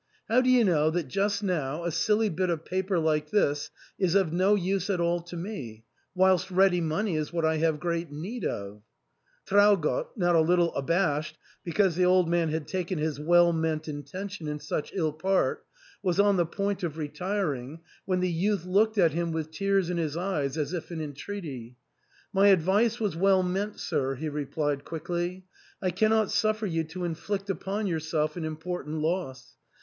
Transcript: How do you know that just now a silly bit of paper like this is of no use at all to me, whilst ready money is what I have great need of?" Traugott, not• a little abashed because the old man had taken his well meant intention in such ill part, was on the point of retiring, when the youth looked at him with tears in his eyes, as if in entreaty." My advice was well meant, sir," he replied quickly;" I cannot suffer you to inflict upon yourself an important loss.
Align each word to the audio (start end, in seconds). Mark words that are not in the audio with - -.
How 0.27 0.41
do 0.41 0.49
you 0.49 0.63
know 0.65 0.89
that 0.89 1.09
just 1.09 1.43
now 1.43 1.83
a 1.83 1.91
silly 1.91 2.27
bit 2.29 2.49
of 2.49 2.65
paper 2.65 2.97
like 2.97 3.29
this 3.29 3.69
is 3.99 4.15
of 4.15 4.33
no 4.33 4.55
use 4.55 4.89
at 4.89 4.99
all 4.99 5.19
to 5.21 5.37
me, 5.37 5.83
whilst 6.15 6.49
ready 6.49 6.81
money 6.81 7.15
is 7.15 7.31
what 7.31 7.45
I 7.45 7.57
have 7.57 7.79
great 7.79 8.11
need 8.11 8.43
of?" 8.43 8.81
Traugott, 9.47 10.07
not• 10.17 10.33
a 10.35 10.41
little 10.41 10.73
abashed 10.73 11.37
because 11.63 11.95
the 11.95 12.05
old 12.05 12.27
man 12.27 12.49
had 12.49 12.67
taken 12.67 12.97
his 12.97 13.19
well 13.19 13.53
meant 13.53 13.87
intention 13.87 14.47
in 14.47 14.57
such 14.59 14.91
ill 14.95 15.13
part, 15.13 15.67
was 16.01 16.19
on 16.19 16.35
the 16.35 16.47
point 16.47 16.81
of 16.81 16.97
retiring, 16.97 17.81
when 18.05 18.21
the 18.21 18.31
youth 18.31 18.65
looked 18.65 18.97
at 18.97 19.11
him 19.11 19.31
with 19.31 19.51
tears 19.51 19.91
in 19.91 19.97
his 19.97 20.17
eyes, 20.17 20.57
as 20.57 20.73
if 20.73 20.91
in 20.91 20.99
entreaty." 20.99 21.77
My 22.33 22.47
advice 22.47 22.99
was 22.99 23.15
well 23.15 23.43
meant, 23.43 23.79
sir," 23.79 24.15
he 24.15 24.29
replied 24.29 24.83
quickly;" 24.83 25.45
I 25.79 25.91
cannot 25.91 26.31
suffer 26.31 26.65
you 26.65 26.83
to 26.85 27.05
inflict 27.05 27.51
upon 27.51 27.85
yourself 27.85 28.35
an 28.35 28.45
important 28.45 28.97
loss. 28.97 29.53